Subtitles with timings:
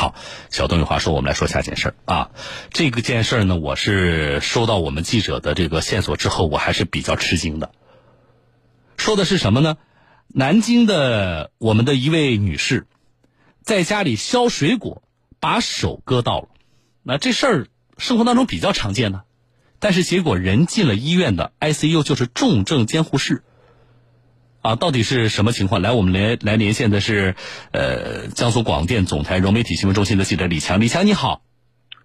[0.00, 0.14] 好，
[0.48, 2.30] 小东有话说，我们来说下件事儿啊。
[2.70, 7.70] 这个件事儿呢，我是收到我们记者的这个线索之后，我还是比较吃惊的。
[8.96, 9.76] 说的是什么呢？
[10.26, 12.86] 南京的我们的一位女士，
[13.62, 15.02] 在家里削水果，
[15.38, 16.48] 把手割到了。
[17.02, 17.66] 那这事儿
[17.98, 19.24] 生活当中比较常见呢，
[19.80, 23.42] 但是结果人进了医院的 ICU，就是重症监护室。
[24.62, 25.80] 啊，到底是什么情况？
[25.80, 27.34] 来，我们连来连线的是，
[27.72, 30.80] 呃，江苏广电总台融媒体新闻中心的记者李强。
[30.80, 31.40] 李强，你好。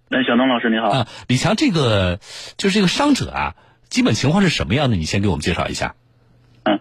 [0.10, 0.90] 那小东老师你好。
[0.90, 2.20] 啊，李强，这个
[2.58, 3.56] 就是这个伤者啊，
[3.90, 4.96] 基本情况是什么样的？
[4.96, 5.96] 你先给我们介绍一下。
[6.64, 6.80] 嗯，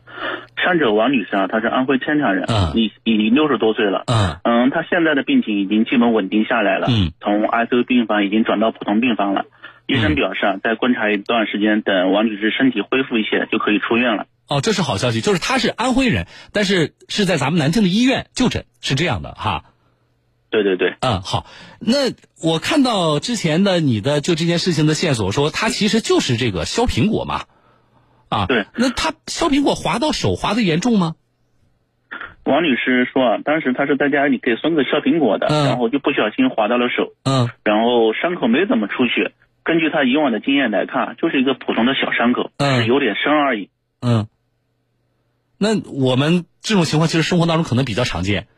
[0.62, 9.46] 伤者王女士啊，她是安徽天长人，嗯，已已六十多岁了，嗯嗯，她现在的病情已经基本稳定下来了，嗯，从 ICU 病房已经转到普通病房了。
[9.86, 14.26] 医生表示啊，再观察一段时间，等王女士身体恢复一些，就可以出院了。
[14.48, 19.64] 哦，这是好消息，就是他是安徽人，但是是在咱们南京的医院就诊，是这样的哈。
[20.50, 21.46] 对对对，嗯，好。
[21.80, 27.46] 那我看到之前的你的就这件事情的线索，说他其实就是这个削苹果嘛，
[28.28, 28.66] 啊，对。
[28.76, 31.16] 那他削苹果划到手，划的严重吗？
[32.44, 39.32] 王女士说啊，当时她是在家里给孙子削苹果的，然后就不小心划到了手，嗯，然后伤口没怎么出血。
[39.64, 43.70] 根据她以往的经验来看，就是一个普通的小伤口，嗯，有点深而已，
[44.02, 44.28] 嗯。
[45.64, 48.48] 那我们这种情况其实生活当中可能比较常见，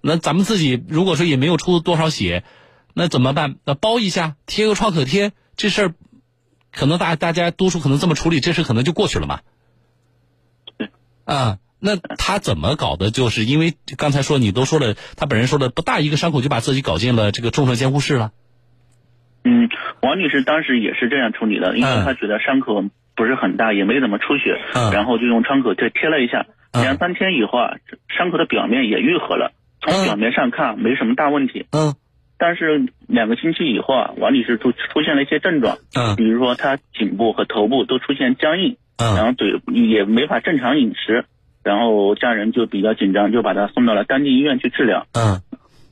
[0.00, 2.42] 那咱们自己如果说也没有出多少血，
[2.92, 3.54] 那怎么办？
[3.64, 5.94] 那包一下，贴个创可贴，这事儿
[6.72, 9.42] 可能大大家多数可能这么处理，这事可能就过去了嘛。
[10.76, 10.90] 对，
[11.24, 13.12] 啊，那他怎么搞的？
[13.12, 18.32] 就是因为刚才说你都说了，他本人说了不大一个伤口就把自己搞进了这个重症监护室了。
[19.44, 19.68] 嗯，
[20.02, 22.82] 王女士当时也是这样处理的，因为她觉得伤口
[23.16, 24.60] 不是很大，也没怎么出血，
[24.92, 26.46] 然后就用创可贴贴了一下。
[26.74, 27.74] 两三天以后啊，
[28.16, 29.52] 伤口的表面也愈合了。
[29.80, 31.64] 从表面上看没什么大问题。
[31.72, 31.94] 嗯。
[32.38, 35.78] 但是两个星期以后啊，王女士出出现了一些症状。
[35.94, 36.14] 嗯。
[36.16, 38.76] 比如说她颈部和头部都出现僵硬。
[38.98, 39.16] 嗯。
[39.16, 41.24] 然后嘴也没法正常饮食，
[41.64, 45.06] 然后家人就比较紧张，就把她送到了当地医院去治疗。
[45.14, 45.40] 嗯。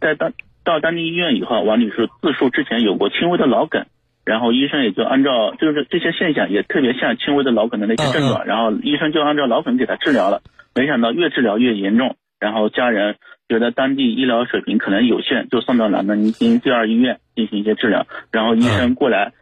[0.00, 0.32] 在当
[0.64, 3.86] 到当地医院以后，王女士自述之前有过轻微的脑梗，
[4.24, 10.42] 然后医生也就按照就是这些现象也特别像轻微的脑梗的那些症状，然后医生就按照脑梗给他治疗了。
[10.74, 13.16] 没想到越治疗越严重，然后家人
[13.48, 18.06] 觉得当地医疗水平可能有限，就送到了南京第二医院进行一些治疗。
[18.32, 19.32] 然后医生过来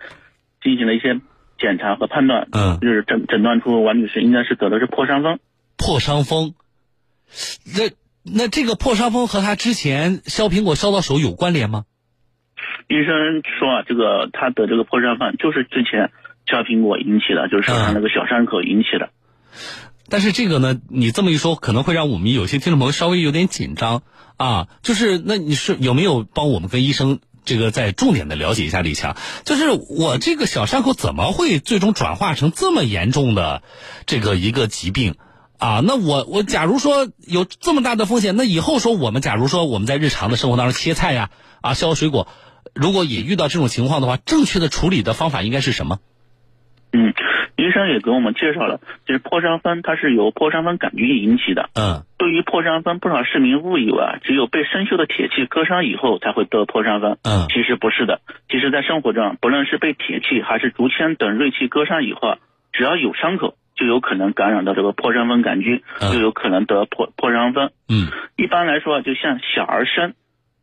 [0.63, 1.21] 进行了一些
[1.59, 5.39] 检查和判断，嗯，就是诊诊断出王女士应该是得的是破伤风。
[5.79, 6.55] 破伤风，
[7.65, 7.91] 那
[8.25, 11.85] 那这个破伤风和她之前削苹果削到手有关联吗？
[12.93, 16.11] 医生说啊，这个他得这个破伤风就是之前
[16.45, 19.09] 削苹果引起的，就是手上那个小伤口引起的。
[20.11, 24.03] 但是这个呢，你这么一说，可能会让我们有些听众朋友稍微有点紧张
[24.37, 24.69] 啊。
[24.83, 29.17] 就是那你是有没有帮我们跟医生这个再重点的了解一下李强？
[29.45, 33.63] 就是我这个小伤口怎么会最终转化成这么严重的
[34.05, 35.15] 这个一个疾病
[35.57, 35.81] 啊？
[35.83, 41.31] 那我我假如说有这么大的风险，那以后说我们假如说我们在日常的生活当中切菜呀
[41.63, 42.29] 啊削水果，
[42.75, 45.99] 如果也遇到这种情况的话，正确的处理的方法应该是什么？
[46.93, 47.13] 嗯。
[47.55, 51.69] 医生也给我们介绍了，就是破伤风，它是由破伤风杆菌引起的。
[51.75, 57.19] 嗯，对于破伤风，不少市民误以为啊，只有被生锈的铁器割伤以后才会得破伤风。
[57.23, 58.21] 嗯，其实不是的。
[58.49, 62.39] 其实，在生活中，不论是被铁器还是竹签等锐器割伤以后，
[62.73, 67.71] 只要有伤口，就有可能感染到这个破伤风杆菌，就有可能得破破伤风。
[67.89, 70.15] 嗯，一般来说，就像小儿生。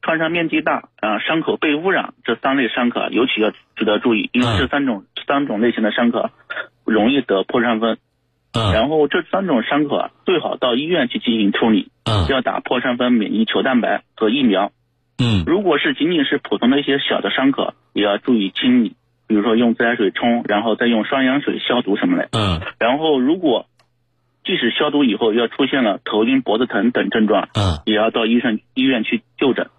[0.01, 6.29] 创伤面积大啊，伤口被污染这三类伤口尤其要值得注意，因为这三种三种类型的伤口
[6.85, 7.97] 容易得破伤风。
[8.51, 11.91] 嗯，然后这三种伤口啊，最好到医院去进行处理。
[12.05, 14.71] 嗯，要打破伤风免疫球蛋白和疫苗。
[15.19, 18.95] 嗯，如果是仅仅是普通的一些小的伤口，也要注意清理，
[19.27, 22.29] 比如说用自来水冲，然后再用双氧水消毒什么的。
[22.31, 23.67] 嗯，然后如果
[24.43, 29.69] 即使消毒以后要出现了头晕、脖子疼等症状，嗯，也要到医生医院去就诊。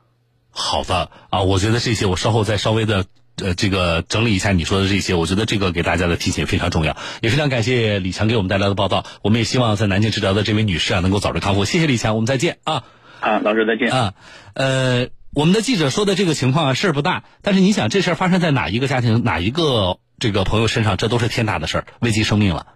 [0.50, 3.06] 好的啊，我觉得这些我稍后再稍微的
[3.36, 9.06] 呃这个整理一下你说的这些，我觉得这个给大家的提醒非常重要，也非常感谢李强给我们带来的报道。
[9.22, 11.64] 我们也希望在南京治疗的这位女士啊能够早日康复。
[11.64, 12.84] 谢谢李强，我们再见啊。
[13.20, 14.14] 啊，老师再见啊。
[14.54, 22.66] 呃，我们的记者说的这个情况啊事儿不大，但是你想这事儿发生在哪一个家庭哪一个这个朋友身上，这都是天大的事儿，危及生命了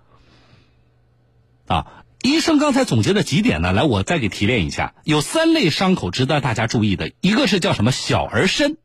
[1.67, 1.87] 啊。
[2.25, 3.71] 医生刚才总结了几点呢？
[3.75, 4.95] 来，我再给提炼一下。
[5.05, 8.79] 有三类伤口值得大家注意的，一个是叫什么小而深，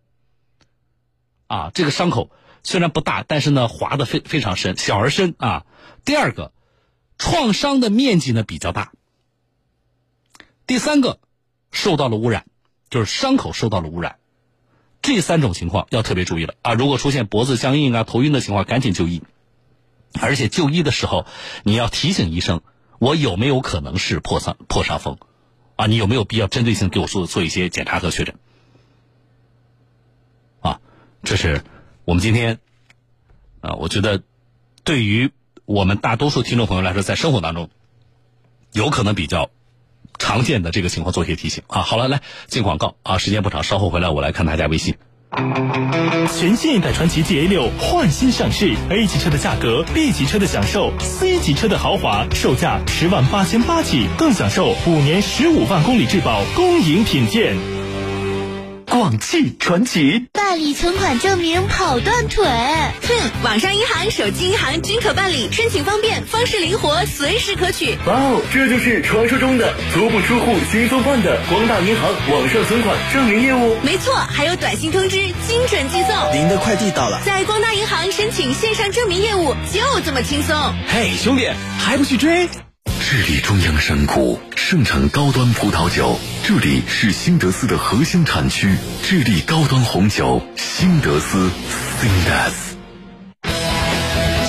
[1.48, 2.32] 啊，这个伤口
[2.64, 5.66] 虽然不大，但是呢划的非非常深，小而深啊。
[6.04, 6.52] 第二个，
[7.18, 8.92] 创伤的面积呢比较大。
[10.68, 11.22] 第三个，
[11.72, 12.46] 受到了污染，
[12.90, 14.18] 就是伤口受到了污染。
[15.02, 16.74] 这三种情况要特别注意了啊！
[16.74, 19.24] 如果出现脖子僵硬啊、头晕的情况，赶紧就医。
[20.20, 21.26] 而且就医的时候，
[21.64, 22.62] 你要提醒医生，
[23.00, 25.18] 我有没有可能是破伤破伤风？
[25.76, 28.36] 啊，你有没有必要针对性给我做做一些检查和确诊？
[30.60, 30.82] 啊，
[31.24, 31.64] 这是
[32.04, 32.60] 我们今天
[33.62, 34.22] 啊，我觉得
[34.84, 35.32] 对于
[35.64, 37.70] 我们大多数听众朋友来说，在生活当中
[38.74, 39.50] 有可能比较
[40.18, 41.82] 常见的这个情况做一些提醒啊。
[41.82, 44.98] 好了，来进广告啊，时间不长，稍后回来我来看大家微信。
[45.32, 57.79] 全新一代传祺 GA 六焕新上市，A 级车的价格，B 级车的享受，C 级车的豪华，售价十万八千八起，更享受五年十五万公里质保，恭迎品鉴。
[58.90, 62.44] 广汽传祺，办理存款证明跑断腿。
[62.44, 67.96] 哼，网上银行、手机银行均可办理，申请方便，方式灵活，随时可取。
[68.08, 73.78] 哇哦，这就是传说中的足不出户、轻松办的光大银行网上存款证明业务。
[73.84, 76.36] 没错，还有短信通知，精准寄送。
[76.36, 80.56] 您的快递到了，在光大银行申请线上证明业务就这么轻松。
[80.88, 81.48] 嘿，兄弟，
[81.78, 82.50] 还不去追？
[83.10, 88.76] 智利中央山谷盛产高端葡萄酒，这里是新德斯的核心产区。
[89.02, 91.50] 智利高端红酒，新德斯
[92.00, 92.76] s i n d e s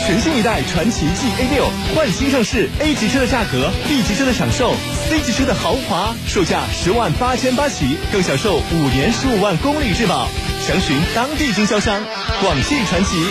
[0.07, 4.75] 全新一代传奇 G A 六换新上市，A 级车的价格，B 级车的享受
[5.09, 10.29] ，C 级车的豪华，售价十万八千八起，更享受五年十五万公里质保。
[10.61, 12.03] 详询当地经销商，
[12.43, 13.25] 广汽传祺。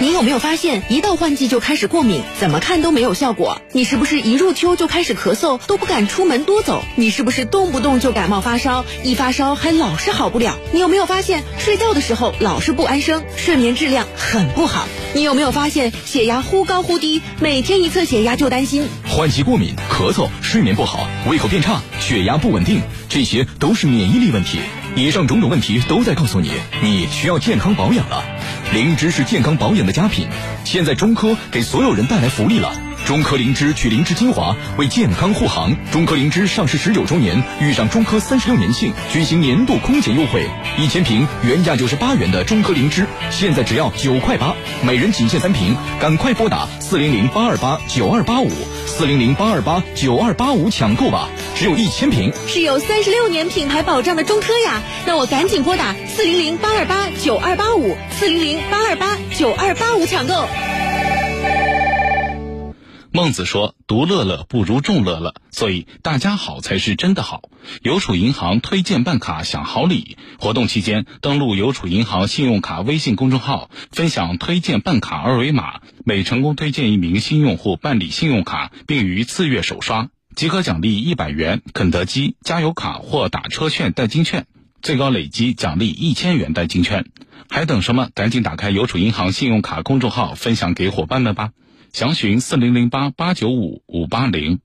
[0.00, 3.60] 你有没有发现，一到换季就开始过敏，怎么看都没有效果？
[3.72, 6.82] 你是不是一入秋就开始咳嗽，都不敢出门多走？
[6.96, 10.56] 你是不是动不动就感冒发烧，一发烧还老是好不了？
[10.72, 14.88] 你有没有发现，睡觉的时候老是不安生，睡眠质量很不好？
[15.12, 18.88] 你有没有发现，血压忽高忽低，每天一测血压就担心？
[19.06, 22.80] 换季过敏、咳嗽、睡眠不好、胃口变差、血压不稳定，
[23.10, 24.60] 这些都是免疫力问题。
[24.96, 26.50] 以上种种问题都在告诉你，
[26.82, 28.24] 你需要健康保养了。
[28.72, 30.28] 灵芝是健康保养的佳品，
[30.64, 32.72] 现在中科给所有人带来福利了。
[33.04, 35.74] 中科灵芝取灵芝精华为健康护航。
[35.90, 48.50] 中科灵芝上市十九周年，遇上中科三十六年庆，举行年度空前优惠，一千瓶原价九十八元的中科灵芝，现在只要九块八，每人仅限三瓶，赶快拨打四零零八二八九二八五
[48.86, 52.32] 四零零八二八九二八五抢购吧，只有一千瓶。
[52.46, 60.46] 是有三十六年品牌保障的中科呀，那我赶紧拨打四零零八二八九二八五四零零八二八九二八五抢购。
[63.12, 67.44] 孟子说：“独乐乐不如众乐乐，所以大家好才是真的好。”
[67.80, 84.46] 邮储银行推荐办卡享好礼，活动期间登录邮储银行信用卡微信公众号，分享推荐办卡二维码，每成功推荐一名新用户办理信用卡，并于次月首刷，即可奖励一百元肯德基加油卡或打车券代金券，
[84.82, 87.06] 最高累计奖励一千元代金券。
[87.48, 88.08] 还等什么？
[88.14, 91.50] 赶紧打开邮储银行信用卡公众号，分享给伙伴们吧！
[91.92, 94.60] 详询四零零八八九五五八零。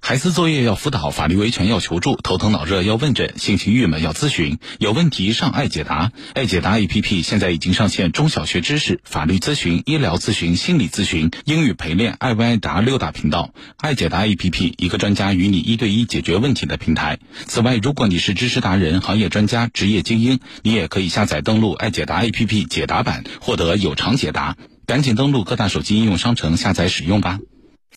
[0.00, 6.12] 孩子作业要辅导，法律维权要求助，头疼脑热要问诊，心情郁闷要咨询，有问题上爱解答。
[6.34, 13.54] 爱解答 APP 现在已经上线中小学知识、法律咨询、医疗咨询、心理咨询、英语陪练、爱问爱答六大频道。
[13.78, 17.18] 爱解答 APP 一个专家与你一对一解决问题的平台。
[17.46, 24.58] 此外，如果你是知识达人、行业专家、职业精英，你也可以下载登录爱解答 APP 解答版，获得有偿解答。
[24.86, 27.38] 赶紧登录各大手机应用商城下载使用吧。